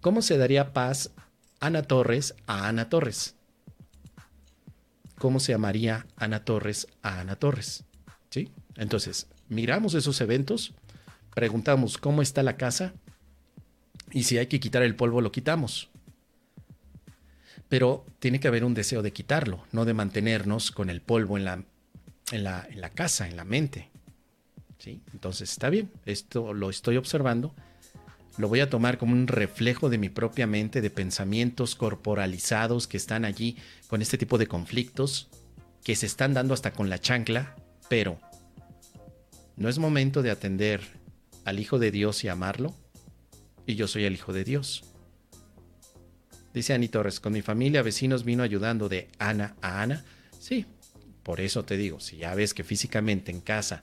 ¿Cómo 0.00 0.22
se 0.22 0.38
daría 0.38 0.72
paz 0.72 1.10
Ana 1.60 1.82
Torres 1.82 2.34
a 2.46 2.68
Ana 2.68 2.88
Torres? 2.88 3.36
¿Cómo 5.18 5.40
se 5.40 5.52
llamaría 5.52 6.06
Ana 6.16 6.44
Torres 6.44 6.88
a 7.02 7.20
Ana 7.20 7.36
Torres? 7.36 7.84
¿Sí? 8.30 8.50
Entonces, 8.76 9.28
miramos 9.48 9.94
esos 9.94 10.20
eventos, 10.20 10.74
preguntamos 11.34 11.98
cómo 11.98 12.22
está 12.22 12.42
la 12.42 12.56
casa 12.56 12.94
y 14.10 14.24
si 14.24 14.38
hay 14.38 14.46
que 14.46 14.60
quitar 14.60 14.82
el 14.82 14.96
polvo, 14.96 15.20
lo 15.20 15.32
quitamos 15.32 15.91
pero 17.72 18.04
tiene 18.18 18.38
que 18.38 18.48
haber 18.48 18.66
un 18.66 18.74
deseo 18.74 19.00
de 19.00 19.14
quitarlo, 19.14 19.64
no 19.72 19.86
de 19.86 19.94
mantenernos 19.94 20.72
con 20.72 20.90
el 20.90 21.00
polvo 21.00 21.38
en 21.38 21.46
la, 21.46 21.64
en 22.30 22.44
la, 22.44 22.68
en 22.68 22.82
la 22.82 22.90
casa, 22.90 23.26
en 23.26 23.34
la 23.34 23.44
mente. 23.44 23.88
¿Sí? 24.78 25.00
Entonces 25.14 25.50
está 25.50 25.70
bien, 25.70 25.90
esto 26.04 26.52
lo 26.52 26.68
estoy 26.68 26.98
observando, 26.98 27.54
lo 28.36 28.48
voy 28.48 28.60
a 28.60 28.68
tomar 28.68 28.98
como 28.98 29.14
un 29.14 29.26
reflejo 29.26 29.88
de 29.88 29.96
mi 29.96 30.10
propia 30.10 30.46
mente, 30.46 30.82
de 30.82 30.90
pensamientos 30.90 31.74
corporalizados 31.74 32.86
que 32.86 32.98
están 32.98 33.24
allí 33.24 33.56
con 33.86 34.02
este 34.02 34.18
tipo 34.18 34.36
de 34.36 34.48
conflictos, 34.48 35.30
que 35.82 35.96
se 35.96 36.04
están 36.04 36.34
dando 36.34 36.52
hasta 36.52 36.74
con 36.74 36.90
la 36.90 36.98
chancla, 36.98 37.56
pero 37.88 38.20
no 39.56 39.70
es 39.70 39.78
momento 39.78 40.20
de 40.20 40.30
atender 40.30 40.82
al 41.46 41.58
Hijo 41.58 41.78
de 41.78 41.90
Dios 41.90 42.22
y 42.22 42.28
amarlo, 42.28 42.74
y 43.64 43.76
yo 43.76 43.88
soy 43.88 44.04
el 44.04 44.12
Hijo 44.12 44.34
de 44.34 44.44
Dios. 44.44 44.91
Dice 46.54 46.74
Ani 46.74 46.88
Torres, 46.88 47.20
con 47.20 47.32
mi 47.32 47.42
familia, 47.42 47.82
vecinos 47.82 48.24
vino 48.24 48.42
ayudando 48.42 48.88
de 48.88 49.08
Ana 49.18 49.56
a 49.62 49.82
Ana. 49.82 50.04
Sí, 50.38 50.66
por 51.22 51.40
eso 51.40 51.64
te 51.64 51.76
digo, 51.76 52.00
si 52.00 52.18
ya 52.18 52.34
ves 52.34 52.52
que 52.52 52.64
físicamente 52.64 53.30
en 53.30 53.40
casa, 53.40 53.80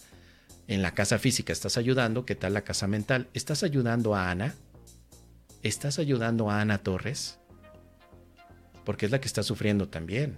en 0.67 0.81
la 0.81 0.93
casa 0.93 1.17
física 1.17 1.51
estás 1.51 1.77
ayudando, 1.77 2.25
¿qué 2.25 2.35
tal 2.35 2.53
la 2.53 2.63
casa 2.63 2.87
mental? 2.87 3.27
¿Estás 3.33 3.63
ayudando 3.63 4.15
a 4.15 4.29
Ana? 4.29 4.53
¿Estás 5.63 5.97
ayudando 5.97 6.51
a 6.51 6.61
Ana 6.61 6.77
Torres? 6.77 7.39
Porque 8.85 9.05
es 9.07 9.11
la 9.11 9.19
que 9.19 9.27
está 9.27 9.41
sufriendo 9.41 9.89
también. 9.89 10.37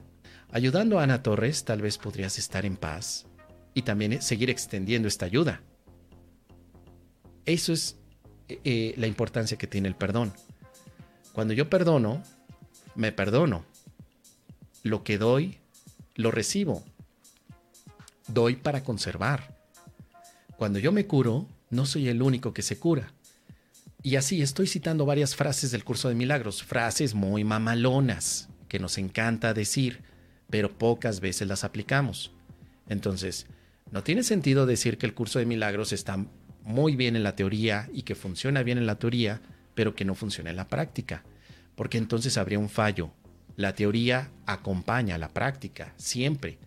Ayudando 0.51 0.99
a 0.99 1.03
Ana 1.03 1.23
Torres, 1.23 1.65
tal 1.65 1.81
vez 1.81 1.97
podrías 1.97 2.37
estar 2.39 2.65
en 2.65 2.77
paz 2.77 3.25
y 3.73 3.81
también 3.81 4.21
seguir 4.21 4.49
extendiendo 4.49 5.07
esta 5.07 5.25
ayuda. 5.25 5.61
Eso 7.45 7.73
es 7.73 7.97
eh, 8.47 8.59
eh, 8.63 8.93
la 8.97 9.07
importancia 9.07 9.57
que 9.57 9.67
tiene 9.67 9.87
el 9.87 9.95
perdón. 9.95 10.33
Cuando 11.33 11.53
yo 11.53 11.69
perdono, 11.69 12.23
me 12.95 13.11
perdono. 13.11 13.65
Lo 14.83 15.03
que 15.03 15.17
doy, 15.17 15.57
lo 16.15 16.31
recibo. 16.31 16.83
Doy 18.27 18.55
para 18.55 18.83
conservar. 18.83 19.57
Cuando 20.57 20.79
yo 20.79 20.91
me 20.91 21.07
curo, 21.07 21.47
no 21.69 21.85
soy 21.85 22.09
el 22.09 22.21
único 22.21 22.53
que 22.53 22.61
se 22.61 22.77
cura. 22.77 23.13
Y 24.03 24.15
así 24.15 24.41
estoy 24.41 24.67
citando 24.67 25.05
varias 25.05 25.35
frases 25.35 25.71
del 25.71 25.83
curso 25.83 26.09
de 26.09 26.15
milagros, 26.15 26.63
frases 26.63 27.13
muy 27.13 27.43
mamalonas, 27.43 28.49
que 28.67 28.79
nos 28.79 28.97
encanta 28.97 29.53
decir, 29.53 30.01
pero 30.49 30.71
pocas 30.71 31.19
veces 31.19 31.47
las 31.47 31.63
aplicamos. 31.63 32.31
Entonces, 32.89 33.45
no 33.91 34.03
tiene 34.03 34.23
sentido 34.23 34.65
decir 34.65 34.97
que 34.97 35.05
el 35.05 35.13
curso 35.13 35.39
de 35.39 35.45
milagros 35.45 35.93
está 35.93 36.25
muy 36.63 36.95
bien 36.95 37.15
en 37.15 37.23
la 37.23 37.35
teoría 37.35 37.89
y 37.93 38.03
que 38.03 38.15
funciona 38.15 38.63
bien 38.63 38.77
en 38.77 38.85
la 38.85 38.97
teoría, 38.97 39.41
pero 39.75 39.95
que 39.95 40.05
no 40.05 40.15
funciona 40.15 40.49
en 40.49 40.55
la 40.55 40.67
práctica, 40.67 41.23
porque 41.75 41.97
entonces 41.97 42.37
habría 42.37 42.59
un 42.59 42.69
fallo. 42.69 43.11
La 43.55 43.73
teoría 43.75 44.31
acompaña 44.45 45.15
a 45.15 45.17
la 45.17 45.29
práctica, 45.29 45.93
siempre, 45.97 46.57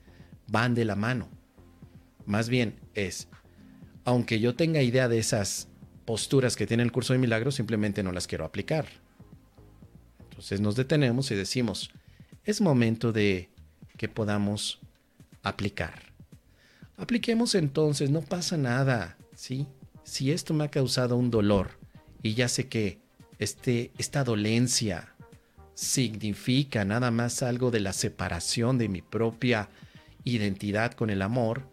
van 0.47 0.75
de 0.75 0.85
la 0.85 0.97
mano. 0.97 1.29
Más 2.27 2.49
bien 2.49 2.81
es, 2.95 3.29
aunque 4.05 4.41
yo 4.41 4.55
tenga 4.55 4.83
idea 4.83 5.09
de 5.09 5.19
esas 5.19 5.69
posturas 6.05 6.57
que 6.57 6.67
tiene 6.67 6.83
el 6.83 6.93
curso 6.93 7.13
de 7.13 7.19
milagros, 7.19 7.55
simplemente 7.55 8.03
no 8.03 8.13
las 8.13 8.27
quiero 8.27 8.45
aplicar. 8.45 8.87
Entonces 10.31 10.61
nos 10.61 10.77
detenemos 10.77 11.31
y 11.31 11.35
decimos, 11.35 11.91
es 12.45 12.61
momento 12.61 13.13
de 13.13 13.51
que 13.97 14.09
podamos 14.09 14.81
aplicar. 15.43 16.13
Apliquemos 16.97 17.55
entonces, 17.55 18.11
no 18.11 18.21
pasa 18.21 18.57
nada, 18.57 19.17
¿sí? 19.35 19.67
Si 20.05 20.33
esto 20.33 20.55
me 20.55 20.65
ha 20.65 20.71
causado 20.71 21.17
un 21.17 21.31
dolor 21.31 21.84
y 22.25 22.33
ya 22.33 22.49
sé 22.49 22.69
que 22.69 22.99
este, 23.39 23.93
esta 23.99 24.25
dolencia 24.25 25.15
significa 25.75 26.85
nada 26.87 27.11
más 27.11 27.43
algo 27.43 27.71
de 27.71 27.81
la 27.81 27.93
separación 27.93 28.79
de 28.79 28.89
mi 28.89 29.03
propia 29.03 29.69
identidad 30.25 30.93
con 30.93 31.11
el 31.11 31.21
amor, 31.21 31.69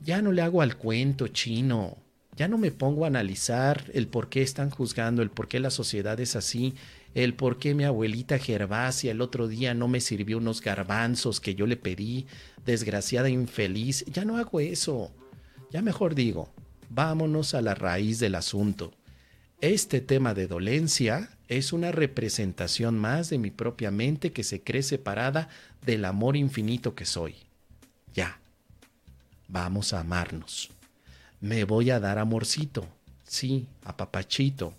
ya 0.00 0.22
no 0.22 0.30
le 0.30 0.42
hago 0.42 0.62
al 0.62 0.76
cuento 0.76 1.26
chino, 1.26 1.98
ya 2.36 2.46
no 2.46 2.56
me 2.56 2.70
pongo 2.70 3.04
a 3.04 3.08
analizar 3.08 3.90
el 3.94 4.06
por 4.06 4.28
qué 4.28 4.42
están 4.42 4.70
juzgando, 4.70 5.22
el 5.22 5.30
por 5.30 5.48
qué 5.48 5.58
la 5.58 5.70
sociedad 5.70 6.20
es 6.20 6.36
así, 6.36 6.74
el 7.14 7.34
por 7.34 7.58
qué 7.58 7.74
mi 7.74 7.82
abuelita 7.82 8.38
Gervasia 8.38 9.10
el 9.10 9.20
otro 9.20 9.48
día 9.48 9.74
no 9.74 9.88
me 9.88 10.00
sirvió 10.00 10.38
unos 10.38 10.60
garbanzos 10.60 11.40
que 11.40 11.56
yo 11.56 11.66
le 11.66 11.76
pedí, 11.76 12.26
desgraciada 12.64 13.28
infeliz, 13.28 14.04
ya 14.06 14.24
no 14.24 14.36
hago 14.36 14.60
eso. 14.60 15.10
Ya 15.72 15.82
mejor 15.82 16.14
digo, 16.14 16.52
vámonos 16.90 17.54
a 17.54 17.60
la 17.60 17.74
raíz 17.74 18.20
del 18.20 18.36
asunto. 18.36 18.92
Este 19.60 20.00
tema 20.00 20.34
de 20.34 20.46
dolencia 20.46 21.30
es 21.48 21.72
una 21.72 21.92
representación 21.92 22.98
más 22.98 23.30
de 23.30 23.38
mi 23.38 23.50
propia 23.50 23.90
mente 23.90 24.32
que 24.32 24.44
se 24.44 24.62
cree 24.62 24.82
separada 24.82 25.48
del 25.84 26.04
amor 26.04 26.36
infinito 26.36 26.94
que 26.94 27.04
soy. 27.04 27.36
Ya, 28.14 28.40
vamos 29.48 29.92
a 29.92 30.00
amarnos. 30.00 30.70
Me 31.40 31.64
voy 31.64 31.90
a 31.90 32.00
dar 32.00 32.18
amorcito, 32.18 32.86
sí, 33.24 33.66
a 33.84 33.96
papachito. 33.96 34.74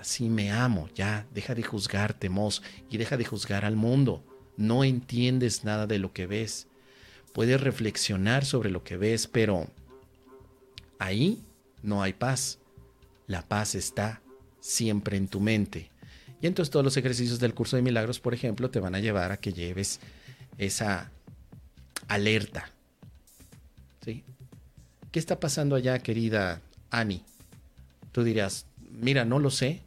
Así 0.00 0.28
me 0.28 0.50
amo, 0.50 0.88
ya, 0.94 1.26
deja 1.32 1.54
de 1.54 1.62
juzgarte, 1.62 2.28
Mos, 2.28 2.62
y 2.90 2.98
deja 2.98 3.16
de 3.16 3.24
juzgar 3.24 3.64
al 3.64 3.76
mundo. 3.76 4.24
No 4.56 4.84
entiendes 4.84 5.64
nada 5.64 5.86
de 5.86 5.98
lo 5.98 6.12
que 6.12 6.26
ves. 6.26 6.66
Puedes 7.32 7.60
reflexionar 7.60 8.44
sobre 8.44 8.70
lo 8.70 8.84
que 8.84 8.96
ves, 8.96 9.26
pero 9.26 9.68
ahí 10.98 11.42
no 11.82 12.02
hay 12.02 12.12
paz. 12.12 12.58
La 13.26 13.42
paz 13.42 13.74
está 13.74 14.20
siempre 14.60 15.16
en 15.16 15.28
tu 15.28 15.40
mente. 15.40 15.90
Y 16.40 16.46
entonces 16.46 16.70
todos 16.70 16.84
los 16.84 16.96
ejercicios 16.96 17.38
del 17.38 17.54
curso 17.54 17.76
de 17.76 17.82
milagros, 17.82 18.20
por 18.20 18.34
ejemplo, 18.34 18.70
te 18.70 18.80
van 18.80 18.94
a 18.94 19.00
llevar 19.00 19.32
a 19.32 19.38
que 19.38 19.52
lleves 19.52 20.00
esa 20.58 21.10
alerta. 22.08 22.70
¿Sí? 24.04 24.24
¿Qué 25.10 25.18
está 25.18 25.40
pasando 25.40 25.76
allá, 25.76 25.98
querida 26.00 26.60
Annie? 26.90 27.22
Tú 28.12 28.24
dirás, 28.24 28.66
mira, 28.90 29.24
no 29.24 29.38
lo 29.38 29.50
sé. 29.50 29.80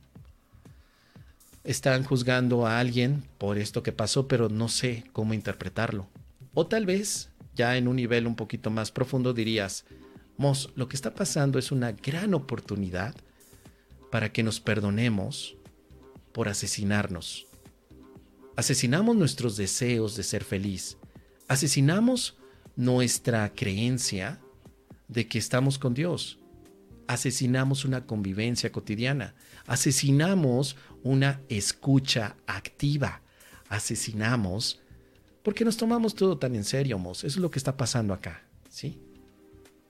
Están 1.63 2.03
juzgando 2.03 2.65
a 2.65 2.79
alguien 2.79 3.23
por 3.37 3.57
esto 3.57 3.83
que 3.83 3.91
pasó, 3.91 4.27
pero 4.27 4.49
no 4.49 4.69
sé 4.69 5.03
cómo 5.13 5.33
interpretarlo. 5.33 6.07
O 6.53 6.65
tal 6.65 6.85
vez, 6.85 7.29
ya 7.55 7.77
en 7.77 7.87
un 7.87 7.97
nivel 7.97 8.25
un 8.25 8.35
poquito 8.35 8.69
más 8.69 8.89
profundo, 8.91 9.33
dirías, 9.33 9.85
Mos, 10.37 10.69
lo 10.75 10.87
que 10.87 10.95
está 10.95 11.13
pasando 11.15 11.57
es 11.57 11.71
una 11.71 11.91
gran 11.91 12.33
oportunidad 12.35 13.15
para 14.11 14.31
que 14.31 14.43
nos 14.43 14.59
perdonemos 14.59 15.57
por 16.31 16.49
asesinarnos. 16.49 17.47
Asesinamos 18.55 19.15
nuestros 19.15 19.57
deseos 19.57 20.15
de 20.15 20.23
ser 20.23 20.43
feliz. 20.43 20.97
Asesinamos 21.47 22.37
nuestra 22.75 23.53
creencia 23.53 24.39
de 25.07 25.27
que 25.27 25.37
estamos 25.37 25.77
con 25.77 25.93
Dios. 25.93 26.39
Asesinamos 27.07 27.85
una 27.85 28.05
convivencia 28.05 28.71
cotidiana. 28.71 29.35
Asesinamos 29.65 30.75
una 31.03 31.41
escucha 31.49 32.35
activa. 32.47 33.21
Asesinamos 33.69 34.81
porque 35.47 35.63
nos 35.63 35.77
tomamos 35.77 36.13
todo 36.13 36.37
tan 36.37 36.55
en 36.55 36.65
serio, 36.65 36.99
Mos. 36.99 37.19
Eso 37.19 37.37
es 37.37 37.41
lo 37.41 37.49
que 37.49 37.57
está 37.57 37.77
pasando 37.77 38.13
acá, 38.13 38.43
¿sí? 38.69 38.99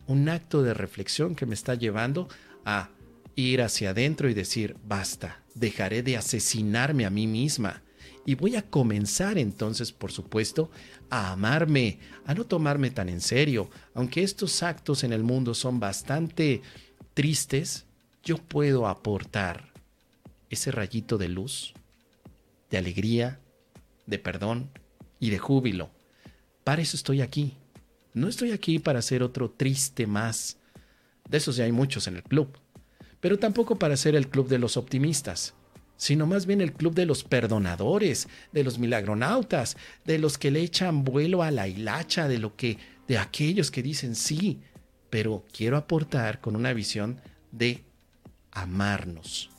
Un 0.05 0.29
acto 0.29 0.61
de 0.61 0.75
reflexión 0.75 1.33
que 1.33 1.47
me 1.47 1.55
está 1.55 1.73
llevando 1.73 2.27
a 2.63 2.91
ir 3.37 3.61
hacia 3.61 3.91
adentro 3.91 4.29
y 4.29 4.33
decir, 4.33 4.75
basta, 4.83 5.43
dejaré 5.53 6.01
de 6.01 6.17
asesinarme 6.17 7.05
a 7.05 7.09
mí 7.11 7.27
misma. 7.27 7.83
Y 8.25 8.35
voy 8.35 8.57
a 8.57 8.63
comenzar 8.63 9.37
entonces, 9.37 9.93
por 9.93 10.11
supuesto, 10.11 10.69
a 11.09 11.31
amarme, 11.31 11.99
a 12.25 12.33
no 12.33 12.45
tomarme 12.45 12.89
tan 12.89 13.07
en 13.07 13.21
serio. 13.21 13.69
Aunque 13.93 14.23
estos 14.23 14.63
actos 14.63 15.03
en 15.03 15.13
el 15.13 15.23
mundo 15.23 15.53
son 15.53 15.79
bastante 15.79 16.61
tristes, 17.13 17.85
yo 18.23 18.37
puedo 18.37 18.87
aportar 18.87 19.71
ese 20.49 20.71
rayito 20.71 21.17
de 21.17 21.29
luz, 21.29 21.73
de 22.71 22.79
alegría, 22.79 23.39
de 24.07 24.17
perdón 24.17 24.71
y 25.19 25.29
de 25.29 25.37
júbilo. 25.37 25.91
Para 26.63 26.81
eso 26.81 26.97
estoy 26.97 27.21
aquí. 27.21 27.55
No 28.13 28.27
estoy 28.27 28.51
aquí 28.51 28.79
para 28.79 29.01
ser 29.03 29.21
otro 29.21 29.51
triste 29.51 30.07
más. 30.07 30.57
De 31.29 31.37
esos 31.37 31.55
ya 31.55 31.65
hay 31.65 31.71
muchos 31.71 32.07
en 32.07 32.15
el 32.15 32.23
club 32.23 32.57
pero 33.19 33.39
tampoco 33.39 33.77
para 33.77 33.97
ser 33.97 34.15
el 34.15 34.29
club 34.29 34.47
de 34.47 34.59
los 34.59 34.77
optimistas, 34.77 35.53
sino 35.97 36.27
más 36.27 36.45
bien 36.45 36.61
el 36.61 36.73
club 36.73 36.93
de 36.93 37.05
los 37.05 37.23
perdonadores, 37.23 38.27
de 38.51 38.63
los 38.63 38.79
milagronautas, 38.79 39.77
de 40.05 40.19
los 40.19 40.37
que 40.37 40.51
le 40.51 40.61
echan 40.61 41.03
vuelo 41.03 41.43
a 41.43 41.51
la 41.51 41.67
hilacha, 41.67 42.27
de 42.27 42.37
lo 42.37 42.55
que 42.55 42.77
de 43.07 43.17
aquellos 43.17 43.71
que 43.71 43.81
dicen 43.81 44.15
sí, 44.15 44.61
pero 45.09 45.45
quiero 45.51 45.77
aportar 45.77 46.41
con 46.41 46.55
una 46.55 46.73
visión 46.73 47.21
de 47.51 47.83
amarnos. 48.51 49.49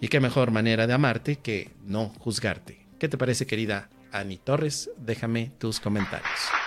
Y 0.00 0.08
qué 0.08 0.20
mejor 0.20 0.50
manera 0.50 0.86
de 0.86 0.92
amarte 0.92 1.36
que 1.36 1.70
no 1.84 2.08
juzgarte. 2.18 2.86
¿Qué 2.98 3.08
te 3.08 3.18
parece, 3.18 3.46
querida 3.46 3.88
Ani 4.12 4.38
Torres? 4.38 4.90
Déjame 4.96 5.52
tus 5.58 5.80
comentarios. 5.80 6.57